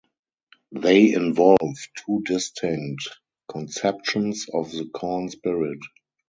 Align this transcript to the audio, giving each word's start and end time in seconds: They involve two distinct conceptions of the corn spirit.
They 0.71 1.13
involve 1.13 1.77
two 1.95 2.23
distinct 2.25 3.07
conceptions 3.47 4.47
of 4.51 4.71
the 4.71 4.87
corn 4.91 5.29
spirit. 5.29 5.77